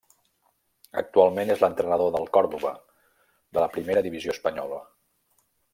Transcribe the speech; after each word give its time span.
Actualment 1.01 1.51
és 1.55 1.61
l'entrenador 1.65 2.11
del 2.17 2.27
Córdoba, 2.39 2.73
de 3.59 3.63
la 3.65 3.71
Primera 3.79 4.07
divisió 4.09 4.37
espanyola. 4.39 4.83